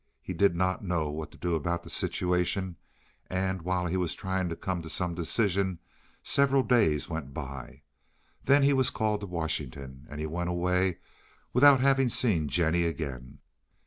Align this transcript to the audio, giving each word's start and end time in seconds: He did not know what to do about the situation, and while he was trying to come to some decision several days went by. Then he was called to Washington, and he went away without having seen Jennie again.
He 0.19 0.33
did 0.33 0.55
not 0.55 0.83
know 0.83 1.11
what 1.11 1.29
to 1.29 1.37
do 1.37 1.53
about 1.53 1.83
the 1.83 1.89
situation, 1.91 2.75
and 3.29 3.61
while 3.61 3.85
he 3.85 3.97
was 3.97 4.15
trying 4.15 4.49
to 4.49 4.55
come 4.55 4.81
to 4.81 4.89
some 4.89 5.13
decision 5.13 5.77
several 6.23 6.63
days 6.63 7.07
went 7.07 7.35
by. 7.35 7.83
Then 8.43 8.63
he 8.63 8.73
was 8.73 8.89
called 8.89 9.21
to 9.21 9.27
Washington, 9.27 10.07
and 10.09 10.19
he 10.19 10.25
went 10.25 10.49
away 10.49 10.97
without 11.53 11.81
having 11.81 12.09
seen 12.09 12.47
Jennie 12.47 12.85
again. 12.85 13.41